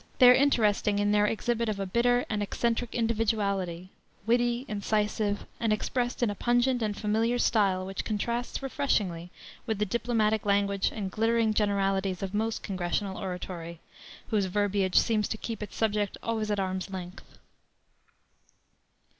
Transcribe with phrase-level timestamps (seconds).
[0.17, 3.91] They are interesting in their exhibit of a bitter and eccentric individuality,
[4.25, 9.29] witty, incisive, and expressed in a pungent and familiar style which contrasts refreshingly
[9.67, 13.79] with the diplomatic language and glittering generalities of most congressional oratory,
[14.29, 17.37] whose verbiage seems to keep its subject always at arm's length.